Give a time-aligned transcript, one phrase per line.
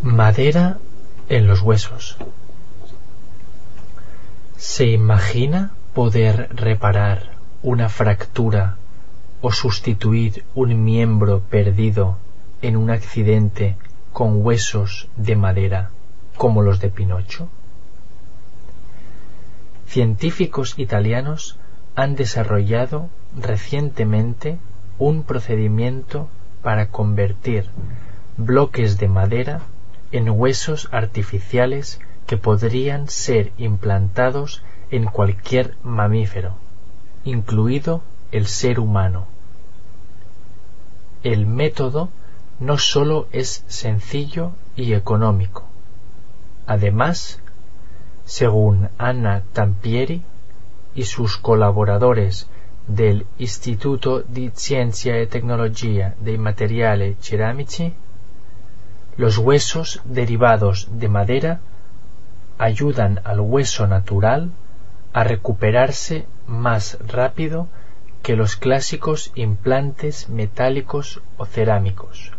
[0.00, 0.78] Madera
[1.28, 2.16] en los huesos.
[4.56, 7.32] ¿Se imagina poder reparar
[7.64, 8.76] una fractura
[9.40, 12.16] o sustituir un miembro perdido
[12.62, 13.76] en un accidente
[14.12, 15.90] con huesos de madera
[16.36, 17.48] como los de Pinocho?
[19.88, 21.58] Científicos italianos
[21.96, 24.58] han desarrollado recientemente
[24.96, 26.28] un procedimiento
[26.62, 27.66] para convertir
[28.36, 29.62] bloques de madera
[30.12, 36.54] en huesos artificiales que podrían ser implantados en cualquier mamífero,
[37.24, 39.26] incluido el ser humano.
[41.22, 42.10] El método
[42.60, 45.64] no solo es sencillo y económico,
[46.66, 47.40] además,
[48.24, 50.22] según Anna Tampieri
[50.94, 52.46] y sus colaboradores
[52.86, 57.94] del Istituto di Scienza e Tecnologia dei Materiali Ceramici,
[59.18, 61.60] los huesos derivados de madera
[62.56, 64.52] ayudan al hueso natural
[65.12, 67.66] a recuperarse más rápido
[68.22, 72.30] que los clásicos implantes metálicos o cerámicos.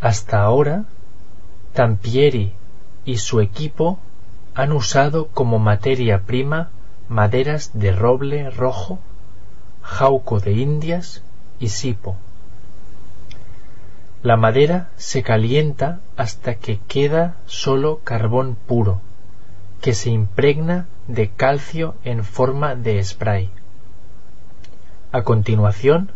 [0.00, 0.84] Hasta ahora,
[1.72, 2.52] Tampieri
[3.04, 3.98] y su equipo
[4.54, 6.70] han usado como materia prima
[7.08, 9.00] maderas de roble rojo,
[9.82, 11.22] jauco de Indias
[11.58, 12.16] y sipo.
[14.22, 19.00] La madera se calienta hasta que queda solo carbón puro,
[19.80, 23.50] que se impregna de calcio en forma de spray.
[25.10, 26.12] A continuación,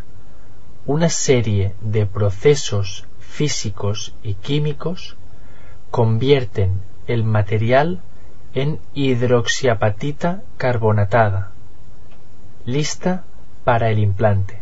[0.87, 5.17] una serie de procesos físicos y químicos
[5.91, 8.03] convierten el material
[8.55, 11.51] en hidroxiapatita carbonatada,
[12.65, 13.25] lista
[13.65, 14.61] para el implante.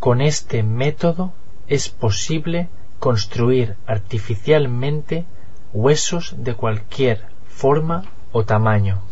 [0.00, 1.32] Con este método
[1.66, 5.24] es posible construir artificialmente
[5.72, 9.02] huesos de cualquier forma o tamaño.